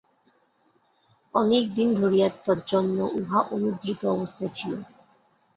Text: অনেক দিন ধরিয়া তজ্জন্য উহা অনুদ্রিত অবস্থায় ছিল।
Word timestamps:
অনেক 1.33 1.63
দিন 1.75 1.89
ধরিয়া 1.93 2.27
তজ্জন্য 2.45 2.97
উহা 3.19 3.39
অনুদ্রিত 3.55 4.01
অবস্থায় 4.15 4.51
ছিল। 4.53 4.71